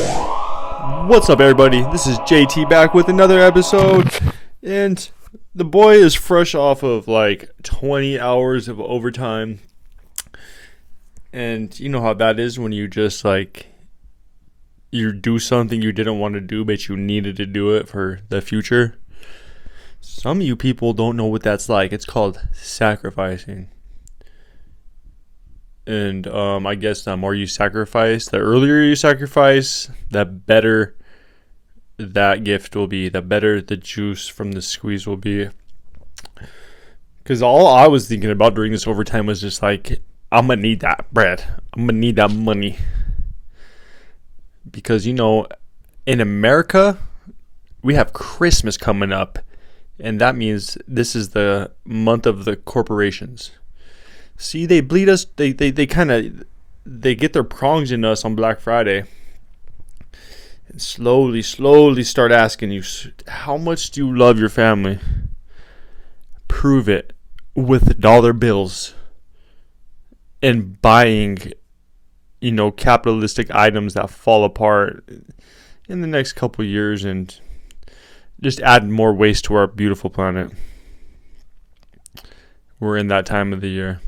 What's 0.00 1.28
up, 1.28 1.40
everybody? 1.40 1.82
This 1.92 2.06
is 2.06 2.18
JT 2.20 2.70
back 2.70 2.94
with 2.94 3.08
another 3.08 3.40
episode, 3.40 4.08
and 4.62 5.10
the 5.54 5.64
boy 5.64 5.94
is 5.94 6.14
fresh 6.14 6.54
off 6.54 6.82
of 6.82 7.06
like 7.06 7.50
20 7.62 8.18
hours 8.18 8.68
of 8.68 8.80
overtime. 8.80 9.60
And 11.32 11.78
you 11.78 11.88
know 11.88 12.00
how 12.00 12.14
that 12.14 12.40
is 12.40 12.58
when 12.58 12.72
you 12.72 12.88
just 12.88 13.24
like 13.24 13.66
you 14.90 15.12
do 15.12 15.38
something 15.38 15.82
you 15.82 15.92
didn't 15.92 16.18
want 16.18 16.34
to 16.34 16.40
do, 16.40 16.64
but 16.64 16.88
you 16.88 16.96
needed 16.96 17.36
to 17.36 17.46
do 17.46 17.74
it 17.74 17.88
for 17.88 18.20
the 18.28 18.40
future. 18.40 18.96
Some 20.00 20.40
of 20.40 20.46
you 20.46 20.56
people 20.56 20.92
don't 20.92 21.16
know 21.16 21.26
what 21.26 21.42
that's 21.42 21.68
like. 21.68 21.92
It's 21.92 22.06
called 22.06 22.40
sacrificing. 22.52 23.68
And 25.90 26.28
um, 26.28 26.68
I 26.68 26.76
guess 26.76 27.02
the 27.02 27.16
more 27.16 27.34
you 27.34 27.48
sacrifice, 27.48 28.28
the 28.28 28.38
earlier 28.38 28.80
you 28.80 28.94
sacrifice, 28.94 29.90
the 30.08 30.24
better 30.24 30.94
that 31.96 32.44
gift 32.44 32.76
will 32.76 32.86
be, 32.86 33.08
the 33.08 33.20
better 33.20 33.60
the 33.60 33.76
juice 33.76 34.28
from 34.28 34.52
the 34.52 34.62
squeeze 34.62 35.04
will 35.04 35.16
be. 35.16 35.48
Because 37.18 37.42
all 37.42 37.66
I 37.66 37.88
was 37.88 38.06
thinking 38.06 38.30
about 38.30 38.54
during 38.54 38.70
this 38.70 38.86
overtime 38.86 39.26
was 39.26 39.40
just 39.40 39.62
like, 39.62 40.00
I'm 40.30 40.46
to 40.46 40.54
need 40.54 40.78
that 40.78 41.12
bread. 41.12 41.42
I'm 41.72 41.88
to 41.88 41.92
need 41.92 42.14
that 42.14 42.30
money. 42.30 42.78
Because, 44.70 45.08
you 45.08 45.12
know, 45.12 45.48
in 46.06 46.20
America, 46.20 46.98
we 47.82 47.96
have 47.96 48.12
Christmas 48.12 48.76
coming 48.76 49.10
up. 49.10 49.40
And 49.98 50.20
that 50.20 50.36
means 50.36 50.78
this 50.86 51.16
is 51.16 51.30
the 51.30 51.72
month 51.84 52.26
of 52.26 52.44
the 52.44 52.54
corporations. 52.54 53.50
See, 54.40 54.64
they 54.64 54.80
bleed 54.80 55.10
us. 55.10 55.26
They 55.36 55.52
they, 55.52 55.70
they 55.70 55.86
kind 55.86 56.10
of 56.10 56.44
they 56.86 57.14
get 57.14 57.34
their 57.34 57.44
prongs 57.44 57.92
in 57.92 58.06
us 58.06 58.24
on 58.24 58.34
Black 58.34 58.58
Friday, 58.58 59.04
and 60.66 60.80
slowly, 60.80 61.42
slowly 61.42 62.02
start 62.02 62.32
asking 62.32 62.70
you, 62.70 62.82
how 63.28 63.58
much 63.58 63.90
do 63.90 64.00
you 64.00 64.16
love 64.16 64.38
your 64.38 64.48
family? 64.48 64.98
Prove 66.48 66.88
it 66.88 67.12
with 67.54 68.00
dollar 68.00 68.32
bills 68.32 68.94
and 70.40 70.80
buying, 70.80 71.36
you 72.40 72.52
know, 72.52 72.70
capitalistic 72.70 73.50
items 73.50 73.92
that 73.92 74.08
fall 74.08 74.44
apart 74.44 75.04
in 75.86 76.00
the 76.00 76.06
next 76.06 76.32
couple 76.32 76.64
years 76.64 77.04
and 77.04 77.38
just 78.40 78.58
add 78.60 78.88
more 78.88 79.12
waste 79.12 79.44
to 79.44 79.54
our 79.54 79.66
beautiful 79.66 80.08
planet. 80.08 80.50
We're 82.78 82.96
in 82.96 83.08
that 83.08 83.26
time 83.26 83.52
of 83.52 83.60
the 83.60 83.68
year. 83.68 84.00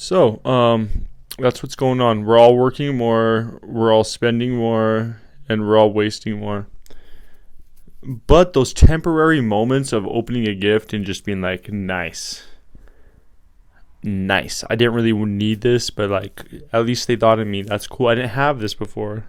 So, 0.00 0.40
um, 0.44 1.08
that's 1.40 1.60
what's 1.60 1.74
going 1.74 2.00
on. 2.00 2.24
We're 2.24 2.38
all 2.38 2.56
working 2.56 2.96
more, 2.96 3.58
we're 3.64 3.92
all 3.92 4.04
spending 4.04 4.54
more, 4.54 5.20
and 5.48 5.66
we're 5.66 5.76
all 5.76 5.92
wasting 5.92 6.38
more. 6.38 6.68
But 8.04 8.52
those 8.52 8.72
temporary 8.72 9.40
moments 9.40 9.92
of 9.92 10.06
opening 10.06 10.46
a 10.46 10.54
gift 10.54 10.92
and 10.92 11.04
just 11.04 11.24
being 11.24 11.40
like, 11.40 11.72
nice. 11.72 12.46
Nice. 14.04 14.62
I 14.70 14.76
didn't 14.76 14.94
really 14.94 15.12
need 15.12 15.62
this, 15.62 15.90
but 15.90 16.10
like, 16.10 16.44
at 16.72 16.86
least 16.86 17.08
they 17.08 17.16
thought 17.16 17.40
of 17.40 17.48
me. 17.48 17.62
That's 17.62 17.88
cool. 17.88 18.06
I 18.06 18.14
didn't 18.14 18.30
have 18.30 18.60
this 18.60 18.74
before. 18.74 19.26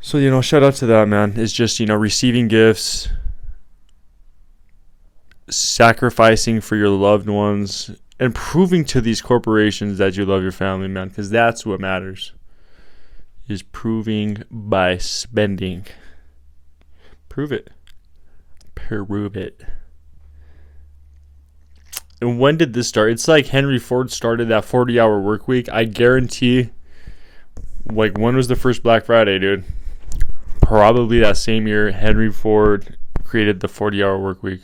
So, 0.00 0.18
you 0.18 0.28
know, 0.28 0.40
shout 0.40 0.64
out 0.64 0.74
to 0.74 0.86
that, 0.86 1.06
man. 1.06 1.34
It's 1.36 1.52
just, 1.52 1.78
you 1.78 1.86
know, 1.86 1.94
receiving 1.94 2.48
gifts, 2.48 3.08
sacrificing 5.48 6.60
for 6.60 6.76
your 6.76 6.88
loved 6.88 7.28
ones 7.28 7.90
and 8.18 8.34
proving 8.34 8.84
to 8.86 9.00
these 9.00 9.20
corporations 9.20 9.98
that 9.98 10.16
you 10.16 10.24
love 10.24 10.42
your 10.42 10.52
family, 10.52 10.88
man, 10.88 11.08
because 11.08 11.30
that's 11.30 11.66
what 11.66 11.80
matters. 11.80 12.32
Is 13.46 13.62
proving 13.62 14.42
by 14.50 14.96
spending. 14.96 15.84
Prove 17.28 17.52
it. 17.52 17.70
Prove 18.74 19.36
it. 19.36 19.62
And 22.22 22.40
when 22.40 22.56
did 22.56 22.72
this 22.72 22.88
start? 22.88 23.10
It's 23.10 23.28
like 23.28 23.48
Henry 23.48 23.78
Ford 23.78 24.10
started 24.10 24.48
that 24.48 24.64
40 24.64 24.98
hour 24.98 25.20
work 25.20 25.46
week. 25.46 25.68
I 25.68 25.84
guarantee, 25.84 26.70
like, 27.84 28.16
when 28.16 28.34
was 28.34 28.48
the 28.48 28.56
first 28.56 28.82
Black 28.82 29.04
Friday, 29.04 29.38
dude? 29.38 29.64
Probably 30.62 31.20
that 31.20 31.36
same 31.36 31.66
year 31.66 31.90
Henry 31.90 32.32
Ford 32.32 32.96
created 33.24 33.60
the 33.60 33.68
40 33.68 34.02
hour 34.02 34.18
work 34.18 34.42
week 34.42 34.62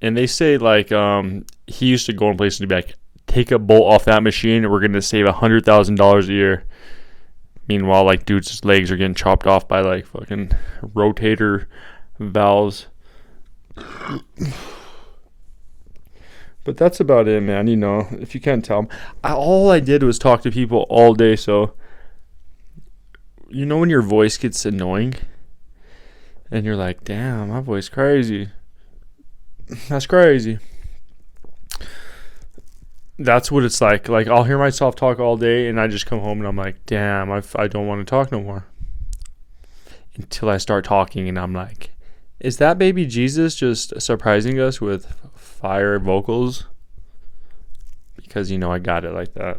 and 0.00 0.16
they 0.16 0.26
say 0.26 0.58
like 0.58 0.92
um, 0.92 1.44
he 1.66 1.86
used 1.86 2.06
to 2.06 2.12
go 2.12 2.30
in 2.30 2.36
places 2.36 2.60
and 2.60 2.68
be 2.68 2.74
like, 2.74 2.94
take 3.26 3.50
a 3.50 3.58
bolt 3.58 3.92
off 3.92 4.04
that 4.04 4.22
machine, 4.22 4.64
and 4.64 4.72
we're 4.72 4.80
gonna 4.80 5.02
save 5.02 5.26
a 5.26 5.32
hundred 5.32 5.64
thousand 5.64 5.96
dollars 5.96 6.28
a 6.28 6.32
year. 6.32 6.64
Meanwhile, 7.68 8.04
like 8.04 8.24
dudes' 8.24 8.64
legs 8.64 8.90
are 8.90 8.96
getting 8.96 9.14
chopped 9.14 9.46
off 9.46 9.66
by 9.66 9.80
like 9.80 10.06
fucking 10.06 10.50
rotator 10.82 11.66
valves. 12.18 12.86
But 16.66 16.76
that's 16.76 16.98
about 16.98 17.28
it, 17.28 17.44
man. 17.44 17.68
You 17.68 17.76
know, 17.76 18.08
if 18.10 18.34
you 18.34 18.40
can't 18.40 18.64
tell, 18.64 18.90
I, 19.22 19.32
all 19.32 19.70
I 19.70 19.78
did 19.78 20.02
was 20.02 20.18
talk 20.18 20.42
to 20.42 20.50
people 20.50 20.84
all 20.88 21.14
day. 21.14 21.36
So, 21.36 21.74
you 23.48 23.64
know, 23.64 23.78
when 23.78 23.88
your 23.88 24.02
voice 24.02 24.36
gets 24.36 24.66
annoying, 24.66 25.14
and 26.50 26.66
you're 26.66 26.74
like, 26.74 27.04
"Damn, 27.04 27.50
my 27.50 27.60
voice 27.60 27.88
crazy." 27.88 28.48
That's 29.88 30.06
crazy. 30.06 30.58
That's 33.18 33.50
what 33.50 33.64
it's 33.64 33.80
like. 33.80 34.08
Like 34.08 34.28
I'll 34.28 34.44
hear 34.44 34.58
myself 34.58 34.94
talk 34.94 35.18
all 35.18 35.36
day, 35.36 35.68
and 35.68 35.80
I 35.80 35.88
just 35.88 36.06
come 36.06 36.20
home 36.20 36.38
and 36.38 36.46
I'm 36.46 36.56
like, 36.56 36.84
damn, 36.86 37.30
I, 37.30 37.42
I 37.56 37.66
don't 37.66 37.86
want 37.86 38.06
to 38.06 38.10
talk 38.10 38.30
no 38.30 38.40
more. 38.40 38.66
Until 40.14 40.48
I 40.48 40.58
start 40.58 40.84
talking, 40.84 41.28
and 41.28 41.38
I'm 41.38 41.52
like, 41.52 41.90
is 42.40 42.58
that 42.58 42.78
baby 42.78 43.06
Jesus 43.06 43.54
just 43.54 44.00
surprising 44.00 44.60
us 44.60 44.80
with 44.80 45.06
fire 45.34 45.98
vocals? 45.98 46.66
Because 48.16 48.50
you 48.50 48.58
know 48.58 48.70
I 48.70 48.78
got 48.78 49.04
it 49.04 49.12
like 49.12 49.34
that. 49.34 49.58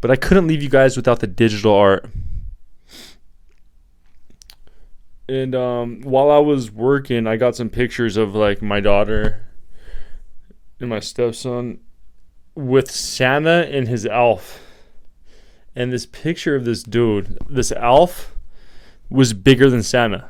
But 0.00 0.10
I 0.10 0.16
couldn't 0.16 0.46
leave 0.46 0.62
you 0.62 0.68
guys 0.68 0.96
without 0.96 1.20
the 1.20 1.26
digital 1.26 1.74
art. 1.74 2.08
And 5.30 5.54
um, 5.54 6.00
while 6.00 6.28
I 6.28 6.38
was 6.38 6.72
working, 6.72 7.28
I 7.28 7.36
got 7.36 7.54
some 7.54 7.70
pictures 7.70 8.16
of 8.16 8.34
like 8.34 8.60
my 8.60 8.80
daughter 8.80 9.46
and 10.80 10.90
my 10.90 10.98
stepson 10.98 11.78
with 12.56 12.90
Santa 12.90 13.68
and 13.70 13.86
his 13.86 14.06
elf. 14.06 14.60
And 15.76 15.92
this 15.92 16.04
picture 16.04 16.56
of 16.56 16.64
this 16.64 16.82
dude, 16.82 17.38
this 17.48 17.70
elf, 17.70 18.34
was 19.08 19.32
bigger 19.32 19.70
than 19.70 19.84
Santa. 19.84 20.28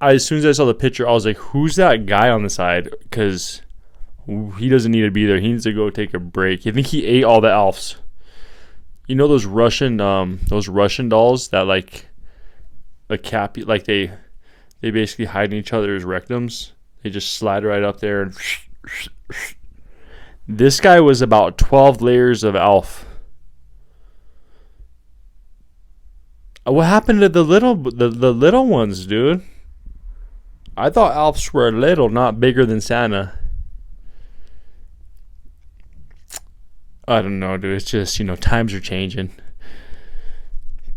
I, 0.00 0.12
as 0.12 0.24
soon 0.24 0.38
as 0.38 0.46
I 0.46 0.52
saw 0.52 0.66
the 0.66 0.74
picture, 0.74 1.08
I 1.08 1.12
was 1.12 1.26
like, 1.26 1.38
"Who's 1.38 1.74
that 1.76 2.06
guy 2.06 2.30
on 2.30 2.44
the 2.44 2.50
side?" 2.50 2.90
Because 3.02 3.60
he 4.58 4.68
doesn't 4.68 4.92
need 4.92 5.02
to 5.02 5.10
be 5.10 5.26
there. 5.26 5.40
He 5.40 5.48
needs 5.48 5.64
to 5.64 5.72
go 5.72 5.90
take 5.90 6.14
a 6.14 6.20
break. 6.20 6.64
I 6.64 6.70
think 6.70 6.86
he 6.88 7.06
ate 7.06 7.24
all 7.24 7.40
the 7.40 7.50
elves. 7.50 7.96
You 9.08 9.16
know 9.16 9.26
those 9.26 9.46
Russian, 9.46 10.00
um, 10.00 10.38
those 10.46 10.68
Russian 10.68 11.08
dolls 11.08 11.48
that 11.48 11.66
like 11.66 12.06
a 13.08 13.18
cap 13.18 13.56
like 13.58 13.84
they 13.84 14.12
they 14.80 14.90
basically 14.90 15.26
hide 15.26 15.52
in 15.52 15.58
each 15.58 15.72
other's 15.72 16.04
rectums. 16.04 16.72
They 17.02 17.10
just 17.10 17.34
slide 17.34 17.64
right 17.64 17.82
up 17.82 18.00
there 18.00 18.22
and 18.22 18.36
this 20.48 20.80
guy 20.80 21.00
was 21.00 21.22
about 21.22 21.58
12 21.58 22.02
layers 22.02 22.44
of 22.44 22.54
elf. 22.54 23.06
Uh, 26.66 26.72
what 26.72 26.86
happened 26.86 27.20
to 27.20 27.28
the 27.28 27.44
little 27.44 27.74
the, 27.74 28.08
the 28.08 28.32
little 28.32 28.66
ones, 28.66 29.06
dude? 29.06 29.42
I 30.76 30.90
thought 30.90 31.16
elves 31.16 31.54
were 31.54 31.72
little, 31.72 32.10
not 32.10 32.38
bigger 32.38 32.66
than 32.66 32.82
Santa. 32.82 33.38
I 37.08 37.22
don't 37.22 37.38
know, 37.38 37.56
dude. 37.56 37.76
It's 37.76 37.90
just, 37.90 38.18
you 38.18 38.24
know, 38.26 38.36
times 38.36 38.74
are 38.74 38.80
changing. 38.80 39.32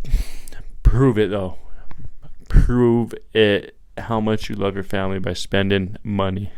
Prove 0.83 1.17
it 1.17 1.29
though 1.29 1.57
prove 2.69 3.15
it 3.33 3.75
how 3.97 4.19
much 4.19 4.47
you 4.47 4.53
love 4.53 4.75
your 4.75 4.83
family 4.83 5.17
by 5.17 5.33
spending 5.33 5.97
money. 6.03 6.51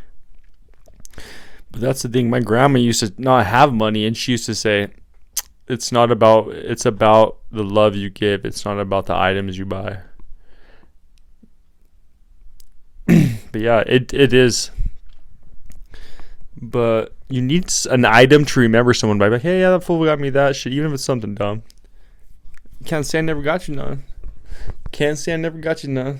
But 1.71 1.79
that's 1.79 2.01
the 2.01 2.09
thing. 2.09 2.29
My 2.29 2.41
grandma 2.41 2.79
used 2.79 2.99
to 2.99 3.13
not 3.17 3.45
have 3.45 3.73
money, 3.73 4.05
and 4.05 4.17
she 4.17 4.33
used 4.33 4.45
to 4.47 4.53
say, 4.53 4.89
"It's 5.69 5.89
not 5.89 6.11
about. 6.11 6.49
It's 6.49 6.85
about 6.85 7.37
the 7.49 7.63
love 7.63 7.95
you 7.95 8.09
give. 8.09 8.43
It's 8.43 8.65
not 8.65 8.77
about 8.77 9.05
the 9.05 9.15
items 9.15 9.57
you 9.57 9.65
buy." 9.65 9.99
but 13.07 13.61
yeah, 13.61 13.79
it 13.87 14.13
it 14.13 14.33
is. 14.33 14.69
But 16.61 17.15
you 17.29 17.41
need 17.41 17.71
an 17.89 18.03
item 18.03 18.43
to 18.43 18.59
remember 18.59 18.93
someone 18.93 19.17
by. 19.17 19.29
Like, 19.29 19.43
hey, 19.43 19.61
yeah, 19.61 19.69
that 19.69 19.85
fool 19.85 20.03
got 20.03 20.19
me 20.19 20.29
that 20.31 20.57
shit, 20.57 20.73
even 20.73 20.87
if 20.87 20.95
it's 20.95 21.05
something 21.05 21.35
dumb. 21.35 21.63
Can't 22.83 23.05
say 23.05 23.19
I 23.19 23.21
never 23.21 23.41
got 23.41 23.69
you 23.69 23.75
none. 23.75 24.03
Can't 24.91 25.17
say 25.17 25.33
I 25.33 25.37
never 25.37 25.57
got 25.57 25.83
you 25.83 25.89
none. 25.89 26.19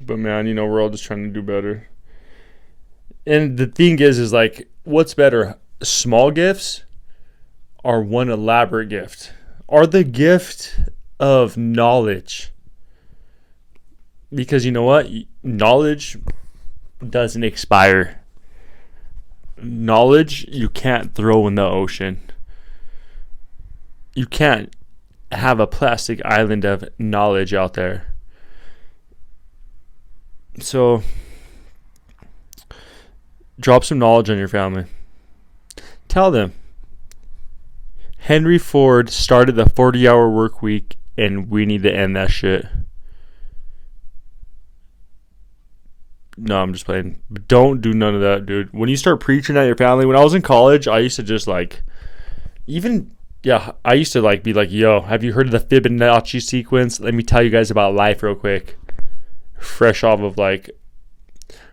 But 0.00 0.18
man, 0.18 0.46
you 0.46 0.54
know, 0.54 0.66
we're 0.66 0.80
all 0.80 0.90
just 0.90 1.04
trying 1.04 1.24
to 1.24 1.30
do 1.30 1.42
better. 1.42 1.88
And 3.26 3.58
the 3.58 3.66
thing 3.66 3.98
is, 3.98 4.18
is 4.18 4.32
like, 4.32 4.68
what's 4.84 5.14
better, 5.14 5.56
small 5.82 6.30
gifts 6.30 6.84
or 7.82 8.02
one 8.02 8.30
elaborate 8.30 8.88
gift? 8.88 9.32
Or 9.66 9.84
the 9.84 10.04
gift 10.04 10.78
of 11.18 11.56
knowledge? 11.56 12.52
Because 14.32 14.64
you 14.64 14.70
know 14.70 14.84
what? 14.84 15.08
Knowledge 15.42 16.18
doesn't 17.08 17.42
expire. 17.42 18.20
Knowledge 19.60 20.46
you 20.48 20.68
can't 20.68 21.14
throw 21.14 21.48
in 21.48 21.56
the 21.56 21.66
ocean. 21.66 22.20
You 24.16 24.24
can't 24.24 24.74
have 25.30 25.60
a 25.60 25.66
plastic 25.66 26.24
island 26.24 26.64
of 26.64 26.88
knowledge 26.98 27.52
out 27.52 27.74
there. 27.74 28.14
So, 30.58 31.02
drop 33.60 33.84
some 33.84 33.98
knowledge 33.98 34.30
on 34.30 34.38
your 34.38 34.48
family. 34.48 34.86
Tell 36.08 36.30
them 36.30 36.54
Henry 38.16 38.56
Ford 38.56 39.10
started 39.10 39.54
the 39.54 39.68
40 39.68 40.08
hour 40.08 40.30
work 40.30 40.62
week 40.62 40.96
and 41.18 41.50
we 41.50 41.66
need 41.66 41.82
to 41.82 41.94
end 41.94 42.16
that 42.16 42.30
shit. 42.30 42.64
No, 46.38 46.62
I'm 46.62 46.72
just 46.72 46.86
playing. 46.86 47.20
Don't 47.48 47.82
do 47.82 47.92
none 47.92 48.14
of 48.14 48.22
that, 48.22 48.46
dude. 48.46 48.72
When 48.72 48.88
you 48.88 48.96
start 48.96 49.20
preaching 49.20 49.58
at 49.58 49.64
your 49.64 49.76
family, 49.76 50.06
when 50.06 50.16
I 50.16 50.24
was 50.24 50.32
in 50.32 50.40
college, 50.40 50.88
I 50.88 51.00
used 51.00 51.16
to 51.16 51.22
just 51.22 51.46
like, 51.46 51.82
even 52.66 53.15
yeah, 53.46 53.74
I 53.84 53.94
used 53.94 54.12
to 54.14 54.20
like 54.20 54.42
be 54.42 54.52
like, 54.52 54.72
"Yo, 54.72 55.02
have 55.02 55.22
you 55.22 55.32
heard 55.32 55.46
of 55.46 55.52
the 55.52 55.60
Fibonacci 55.80 56.42
sequence? 56.42 56.98
Let 56.98 57.14
me 57.14 57.22
tell 57.22 57.44
you 57.44 57.50
guys 57.50 57.70
about 57.70 57.94
life 57.94 58.20
real 58.24 58.34
quick." 58.34 58.76
Fresh 59.60 60.02
off 60.02 60.18
of 60.18 60.36
like, 60.36 60.68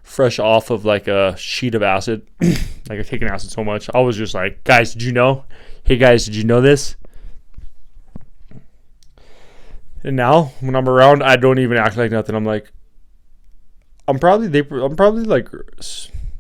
fresh 0.04 0.38
off 0.38 0.70
of 0.70 0.86
like 0.86 1.08
a 1.08 1.36
sheet 1.36 1.74
of 1.74 1.81
acid, 1.81 2.28
like 2.42 3.00
I've 3.00 3.10
taken 3.10 3.28
acid 3.28 3.50
so 3.50 3.64
much. 3.64 3.90
I 3.92 4.02
was 4.02 4.16
just 4.16 4.36
like, 4.36 4.64
"Guys, 4.64 4.94
did 4.94 5.02
you 5.02 5.14
know? 5.14 5.46
Hey, 5.84 5.98
guys, 5.98 6.25
did 6.25 6.36
you 6.36 6.44
know 6.44 6.62
this?" 6.62 6.96
And 10.04 10.16
now, 10.16 10.52
when 10.60 10.75
I'm 10.75 10.88
around, 10.88 11.24
I 11.24 11.38
don't 11.38 11.58
even 11.58 11.78
act 11.78 11.98
like 11.98 12.12
nothing. 12.12 12.36
I'm 12.36 12.46
like, 12.46 12.72
I'm 14.08 14.20
probably 14.20 14.48
they. 14.48 14.60
I'm 14.60 14.96
probably 14.96 15.24
like 15.24 15.50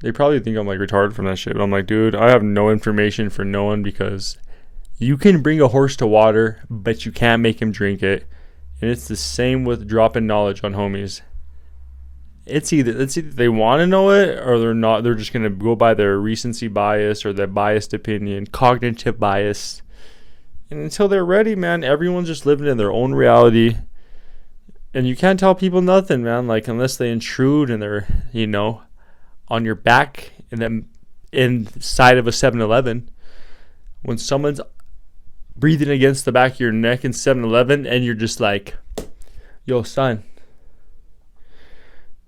they 0.01 0.11
probably 0.11 0.41
think 0.41 0.57
I'm 0.57 0.67
like 0.67 0.77
retarded 0.77 1.13
from 1.13 1.25
that 1.25 1.37
shit. 1.37 1.53
But 1.53 1.63
I'm 1.63 1.71
like, 1.71 1.87
dude, 1.87 2.13
I 2.13 2.29
have 2.29 2.43
no 2.43 2.69
information 2.69 3.31
for 3.31 3.43
no 3.43 3.63
one 3.63 3.81
because 3.81 4.37
you 5.03 5.17
can 5.17 5.41
bring 5.41 5.61
a 5.61 5.67
horse 5.67 5.95
to 5.97 6.07
water, 6.07 6.61
but 6.69 7.05
you 7.05 7.11
can't 7.11 7.41
make 7.41 7.61
him 7.61 7.71
drink 7.71 8.01
it. 8.03 8.27
And 8.81 8.89
it's 8.89 9.07
the 9.07 9.15
same 9.15 9.63
with 9.65 9.87
dropping 9.87 10.27
knowledge 10.27 10.63
on 10.63 10.73
homies. 10.73 11.21
It's 12.45 12.73
either 12.73 12.99
it's 12.99 13.17
either 13.17 13.29
they 13.29 13.47
want 13.47 13.79
to 13.79 13.87
know 13.87 14.11
it 14.11 14.37
or 14.39 14.59
they're 14.59 14.73
not. 14.73 15.03
They're 15.03 15.15
just 15.15 15.31
gonna 15.31 15.49
go 15.49 15.75
by 15.75 15.93
their 15.93 16.19
recency 16.19 16.67
bias 16.67 17.25
or 17.25 17.31
their 17.31 17.47
biased 17.47 17.93
opinion, 17.93 18.47
cognitive 18.47 19.19
bias. 19.19 19.81
And 20.69 20.81
until 20.81 21.07
they're 21.07 21.23
ready, 21.23 21.55
man, 21.55 21.83
everyone's 21.83 22.27
just 22.27 22.45
living 22.45 22.67
in 22.67 22.77
their 22.77 22.91
own 22.91 23.13
reality 23.13 23.77
and 24.93 25.07
you 25.07 25.15
can't 25.15 25.39
tell 25.39 25.55
people 25.55 25.81
nothing, 25.81 26.23
man. 26.23 26.47
Like 26.47 26.67
unless 26.67 26.97
they 26.97 27.09
intrude 27.09 27.69
and 27.69 27.81
they're, 27.81 28.07
you 28.31 28.45
know, 28.45 28.83
on 29.47 29.65
your 29.65 29.75
back 29.75 30.33
and 30.51 30.61
then 30.61 30.89
inside 31.31 32.17
of 32.17 32.27
a 32.27 32.31
7-Eleven. 32.31 33.09
When 34.03 34.17
someone's 34.17 34.61
breathing 35.55 35.89
against 35.89 36.25
the 36.25 36.31
back 36.31 36.53
of 36.53 36.59
your 36.59 36.71
neck 36.71 37.05
in 37.05 37.11
7-Eleven 37.11 37.85
and 37.85 38.03
you're 38.03 38.15
just 38.15 38.39
like, 38.39 38.77
"Yo, 39.65 39.83
son, 39.83 40.23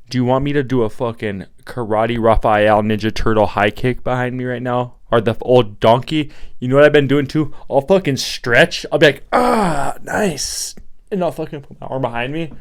do 0.09 0.17
you 0.17 0.25
want 0.25 0.43
me 0.43 0.53
to 0.53 0.63
do 0.63 0.83
a 0.83 0.89
fucking 0.89 1.45
karate 1.63 2.19
Raphael 2.19 2.81
Ninja 2.81 3.13
Turtle 3.13 3.47
high 3.47 3.71
kick 3.71 4.03
behind 4.03 4.37
me 4.37 4.45
right 4.45 4.61
now? 4.61 4.95
Or 5.11 5.21
the 5.21 5.35
old 5.41 5.79
donkey? 5.79 6.31
You 6.59 6.67
know 6.67 6.75
what 6.75 6.83
I've 6.83 6.91
been 6.91 7.07
doing 7.07 7.27
too? 7.27 7.53
I'll 7.69 7.81
fucking 7.81 8.17
stretch. 8.17 8.85
I'll 8.91 8.99
be 8.99 9.05
like, 9.05 9.23
ah, 9.31 9.95
nice 10.01 10.75
and 11.11 11.23
I'll 11.23 11.31
fucking 11.31 11.61
put 11.61 11.79
my 11.79 11.87
arm 11.87 12.01
behind 12.01 12.33
me. 12.33 12.51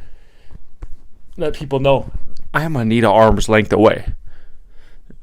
Let 1.37 1.55
people 1.55 1.81
know 1.81 2.11
I 2.53 2.63
am 2.63 2.75
gonna 2.75 2.85
need 2.85 2.99
Anita 2.99 3.11
arm's 3.11 3.49
length 3.49 3.73
away. 3.73 4.15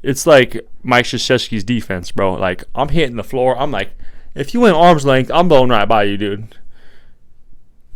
It's 0.02 0.26
like 0.26 0.60
Mike 0.82 1.06
Krzyzewski's 1.06 1.64
defense, 1.64 2.12
bro. 2.12 2.34
Like 2.34 2.64
I'm 2.74 2.88
hitting 2.88 3.16
the 3.16 3.24
floor. 3.24 3.56
I'm 3.58 3.70
like, 3.70 3.92
if 4.34 4.54
you 4.54 4.60
went 4.60 4.76
arm's 4.76 5.04
length, 5.04 5.30
I'm 5.32 5.48
blowing 5.48 5.70
right 5.70 5.88
by 5.88 6.04
you, 6.04 6.16
dude. 6.16 6.56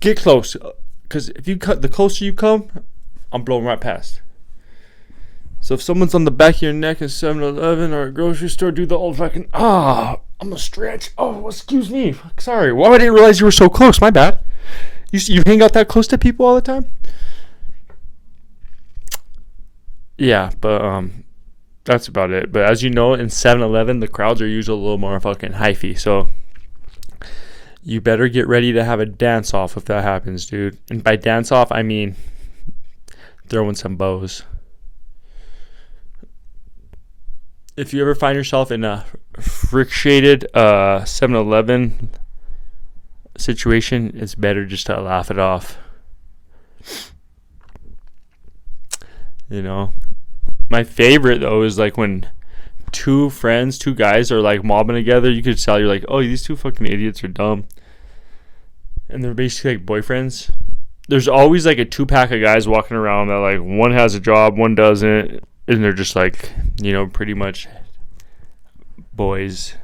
Get 0.01 0.19
close, 0.19 0.57
because 1.03 1.31
if 1.31 1.49
you 1.49 1.57
cut 1.57 1.83
the 1.83 1.89
closer 1.89 2.25
you 2.25 2.33
come, 2.33 2.71
I'm 3.33 3.43
blowing 3.43 3.65
right 3.65 3.81
past. 3.81 4.21
So 5.61 5.75
if 5.75 5.83
someone's 5.83 6.15
on 6.15 6.25
the 6.25 6.31
back 6.31 6.57
of 6.57 6.63
your 6.63 6.73
neck 6.73 7.03
at 7.03 7.09
7-Eleven 7.09 7.93
or 7.93 8.03
a 8.03 8.13
grocery 8.13 8.49
store, 8.49 8.71
do 8.71 8.87
the 8.87 8.97
old 8.97 9.17
fucking 9.17 9.49
ah, 9.53 10.21
I'm 10.41 10.53
a 10.53 10.59
stretch. 10.59 11.11
Oh, 11.17 11.49
excuse 11.49 11.91
me. 11.91 12.15
Sorry. 12.39 12.73
Why 12.73 12.89
well, 12.89 12.95
I 12.95 12.99
didn't 12.99 13.15
realize 13.15 13.41
you 13.41 13.47
were 13.47 13.53
so 13.53 13.69
close. 13.69 14.01
My 14.01 14.11
bad. 14.11 14.41
You 15.11 15.21
you 15.35 15.43
hang 15.47 15.63
out 15.63 15.73
that 15.73 15.89
close 15.89 16.07
to 16.09 16.19
people 16.19 16.45
all 16.45 16.55
the 16.55 16.61
time? 16.61 16.87
Yeah, 20.19 20.51
but 20.61 20.83
um, 20.83 21.25
that's 21.87 22.09
about 22.09 22.33
it. 22.33 22.53
But 22.53 22.65
as 22.65 22.83
you 22.83 22.91
know, 22.91 23.15
in 23.15 23.29
7-Eleven, 23.29 24.01
the 24.01 24.09
crowds 24.09 24.43
are 24.43 24.47
usually 24.47 24.79
a 24.79 24.83
little 24.83 24.99
more 24.99 25.19
fucking 25.19 25.53
hyphy. 25.53 25.99
So 25.99 26.29
you 27.83 28.01
better 28.01 28.29
get 28.29 28.49
ready 28.49 28.73
to 28.73 28.85
have 28.85 29.01
a 29.01 29.07
dance 29.07 29.55
off 29.55 29.77
if 29.77 29.85
that 29.87 30.03
happens, 30.03 30.47
dude. 30.47 30.77
And 30.91 31.03
by 31.03 31.17
dance 31.17 31.51
off, 31.53 31.73
I 31.73 31.83
mean 31.83 32.17
throwing 33.47 33.77
some 33.77 33.97
bows. 33.97 34.43
If 37.77 37.95
you 37.95 38.03
ever 38.03 38.15
find 38.15 38.37
yourself 38.37 38.73
in 38.73 38.85
a 38.85 39.05
frictionated 39.35 40.47
uh 40.53 41.01
7-Eleven 41.03 42.11
situation, 43.39 44.13
it's 44.15 44.35
better 44.35 44.67
just 44.67 44.87
to 44.87 45.01
laugh 45.01 45.31
it 45.31 45.39
off. 45.39 45.79
You 49.49 49.63
know, 49.63 49.93
my 50.69 50.85
favorite 50.85 51.41
though 51.41 51.63
is 51.63 51.79
like 51.79 51.97
when 51.97 52.29
two 52.93 53.31
friends, 53.31 53.79
two 53.79 53.95
guys 53.95 54.31
are 54.33 54.41
like 54.41 54.65
mobbing 54.65 54.97
together. 54.97 55.31
You 55.31 55.43
could 55.43 55.59
tell 55.59 55.79
you're 55.79 55.89
like, 55.89 56.05
oh, 56.09 56.23
these 56.23 56.43
two 56.43 56.57
fucking 56.57 56.87
idiots 56.87 57.23
are 57.25 57.29
dumb, 57.29 57.67
and 59.09 59.23
they're 59.23 59.35
basically 59.35 59.77
like 59.77 59.87
boyfriends. 59.87 60.51
There's 61.09 61.29
always 61.29 61.67
like 61.67 61.79
a 61.79 61.85
two 61.85 62.07
pack 62.07 62.33
of 62.33 62.41
guys 62.41 62.67
walking 62.67 62.97
around 62.97 63.29
that 63.29 63.37
like 63.37 63.61
one 63.61 63.93
has 63.93 64.15
a 64.15 64.21
job, 64.21 64.59
one 64.59 64.75
doesn't, 64.75 65.43
and 65.69 65.85
they're 65.85 65.93
just 65.93 66.17
like, 66.17 66.53
you 66.81 66.93
know, 66.93 67.07
pretty 67.07 67.35
much 67.35 67.69
boys 69.13 69.75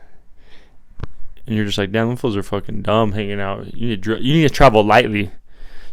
and 1.46 1.56
you're 1.56 1.64
just 1.64 1.78
like, 1.78 1.92
damn, 1.92 2.16
fools 2.16 2.36
are 2.36 2.42
fucking 2.42 2.82
dumb 2.82 3.12
hanging 3.12 3.40
out. 3.40 3.74
You 3.74 3.88
need 3.88 4.02
to, 4.04 4.22
you 4.22 4.34
need 4.34 4.48
to 4.48 4.54
travel 4.54 4.84
lightly. 4.84 5.30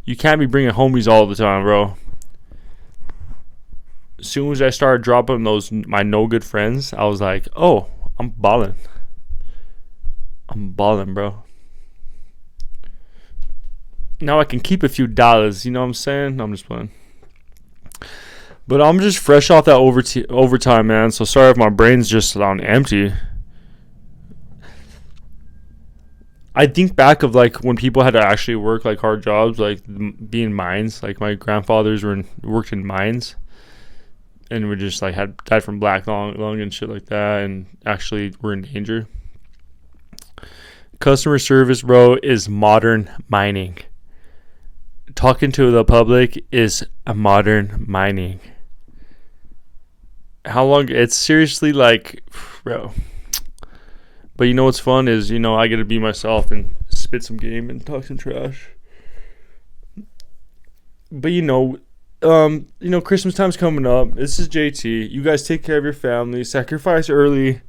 You 0.06 0.16
can't 0.16 0.40
be 0.40 0.46
bringing 0.46 0.72
homies 0.72 1.12
all 1.12 1.26
the 1.26 1.36
time, 1.36 1.64
bro. 1.64 1.98
As 4.20 4.28
soon 4.28 4.52
as 4.52 4.62
I 4.62 4.70
started 4.70 5.04
dropping 5.04 5.44
those 5.44 5.72
my 5.72 6.04
no 6.04 6.28
good 6.28 6.44
friends, 6.44 6.94
I 6.94 7.06
was 7.06 7.22
like, 7.22 7.48
oh, 7.56 7.88
I'm 8.18 8.30
balling. 8.30 8.76
I'm 10.50 10.72
balling, 10.72 11.14
bro. 11.14 11.44
Now 14.22 14.40
I 14.40 14.44
can 14.44 14.60
keep 14.60 14.84
a 14.84 14.90
few 14.90 15.08
dollars. 15.08 15.66
You 15.66 15.72
know 15.72 15.82
what 15.82 15.88
I'm 15.88 15.94
saying? 15.94 16.42
I'm 16.42 16.52
just 16.52 16.66
playing. 16.66 16.92
But 18.68 18.82
I'm 18.82 19.00
just 19.00 19.18
fresh 19.18 19.50
off 19.50 19.66
that 19.66 19.78
overtime, 20.30 20.88
man. 20.88 21.12
So 21.12 21.26
sorry 21.26 21.50
if 21.50 21.58
my 21.58 21.70
brain's 21.70 22.10
just 22.10 22.36
on 22.36 22.60
empty. 22.62 23.14
I 26.54 26.68
think 26.68 26.96
back 26.96 27.24
of 27.24 27.34
like 27.34 27.64
when 27.64 27.78
people 27.78 28.04
had 28.04 28.12
to 28.12 28.22
actually 28.22 28.58
work 28.58 28.84
like 28.84 29.00
hard 29.00 29.24
jobs, 29.24 29.60
like 29.60 29.82
being 30.30 30.54
mines. 30.54 31.02
Like 31.02 31.20
my 31.20 31.36
grandfathers 31.36 32.04
were 32.04 32.14
in, 32.14 32.28
worked 32.44 32.74
in 32.74 32.86
mines, 32.86 33.36
and 34.50 34.70
we 34.70 34.76
just 34.76 35.02
like 35.02 35.16
had 35.16 35.38
died 35.46 35.64
from 35.64 35.80
black 35.80 36.08
lung, 36.08 36.36
lung 36.36 36.62
and 36.62 36.74
shit 36.74 36.90
like 36.90 37.06
that, 37.06 37.44
and 37.44 37.66
actually 37.86 38.34
were 38.42 38.54
in 38.54 38.62
danger. 38.62 39.08
Customer 41.00 41.40
service, 41.40 41.82
bro, 41.82 42.18
is 42.22 42.50
modern 42.50 43.10
mining. 43.30 43.78
Talking 45.16 45.52
to 45.54 45.72
the 45.72 45.86
public 45.86 46.46
is 46.52 46.86
a 47.08 47.14
modern 47.14 47.86
mining. 47.88 48.40
How 50.46 50.66
long? 50.66 50.90
It's 50.90 51.16
seriously 51.16 51.72
like, 51.72 52.24
bro. 52.64 52.92
But 54.36 54.46
you 54.46 54.54
know 54.54 54.66
what's 54.66 54.80
fun 54.80 55.08
is, 55.08 55.30
you 55.30 55.40
know, 55.40 55.56
I 55.56 55.68
get 55.68 55.78
to 55.78 55.86
be 55.86 56.00
myself 56.00 56.50
and 56.50 56.74
spit 56.88 57.24
some 57.24 57.38
game 57.38 57.70
and 57.70 57.86
talk 57.86 58.06
some 58.06 58.18
trash. 58.18 58.70
But 61.12 61.32
you 61.32 61.42
know, 61.42 61.80
um, 62.22 62.68
you 62.80 62.90
know, 62.90 63.02
Christmas 63.02 63.36
time's 63.36 63.58
coming 63.58 63.86
up. 63.86 64.14
This 64.14 64.40
is 64.40 64.50
JT. 64.50 65.10
You 65.10 65.24
guys 65.24 65.48
take 65.48 65.64
care 65.64 65.78
of 65.78 65.84
your 65.84 65.94
family, 65.94 66.44
sacrifice 66.44 67.10
early, 67.10 67.62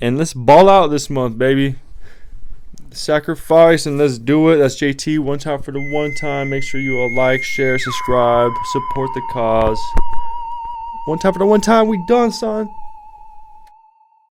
and 0.00 0.18
let's 0.18 0.34
ball 0.34 0.68
out 0.68 0.88
this 0.88 1.08
month, 1.08 1.38
baby. 1.38 1.76
Sacrifice 2.90 3.86
and 3.86 3.98
let's 3.98 4.18
do 4.18 4.48
it. 4.50 4.56
That's 4.56 4.76
JT. 4.76 5.18
One 5.18 5.38
time 5.38 5.62
for 5.62 5.72
the 5.72 5.80
one 5.92 6.14
time. 6.14 6.50
Make 6.50 6.62
sure 6.62 6.80
you 6.80 6.98
all 6.98 7.14
like, 7.14 7.42
share, 7.42 7.78
subscribe, 7.78 8.50
support 8.72 9.10
the 9.14 9.22
cause. 9.32 9.80
One 11.06 11.18
time 11.18 11.32
for 11.34 11.38
the 11.38 11.46
one 11.46 11.60
time. 11.60 11.88
We 11.88 12.02
done, 12.08 12.32
son. 12.32 12.68